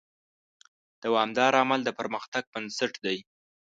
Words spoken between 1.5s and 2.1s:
عمل د